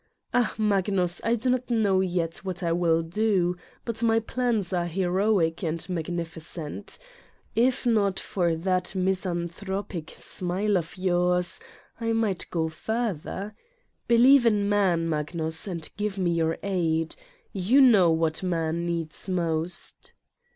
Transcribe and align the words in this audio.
Ah, 0.33 0.55
Magnus, 0.57 1.21
I 1.23 1.35
do 1.35 1.51
not 1.51 1.69
know 1.69 1.99
yet 2.01 2.37
what 2.37 2.63
I 2.63 2.71
will 2.71 3.03
do, 3.03 3.55
but 3.85 4.01
my 4.01 4.19
plans 4.19 4.73
are 4.73 4.87
heroic 4.87 5.63
and 5.63 5.87
magnificent. 5.87 6.97
If 7.55 7.85
not 7.85 8.19
for 8.19 8.55
that 8.55 8.95
misanthropic 8.95 10.15
smile 10.17 10.75
of 10.75 10.97
yours 10.97 11.59
I 11.99 12.13
might 12.13 12.47
go 12.49 12.67
further. 12.67 13.53
Believe 14.07 14.47
in 14.47 14.67
Man, 14.67 15.07
Magnus, 15.07 15.67
and 15.67 15.87
give 15.97 16.17
me 16.17 16.31
your 16.31 16.57
aid. 16.63 17.15
You 17.53 17.79
know 17.79 18.11
X.what 18.11 18.41
Man 18.49 18.87
needs 18.87 19.29
most." 19.29 20.13